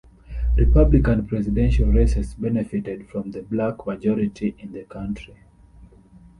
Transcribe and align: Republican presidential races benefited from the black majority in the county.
Republican 0.55 1.27
presidential 1.27 1.85
races 1.87 2.33
benefited 2.33 3.07
from 3.07 3.29
the 3.29 3.43
black 3.43 3.85
majority 3.85 4.55
in 4.57 4.71
the 4.71 4.83
county. 4.85 5.37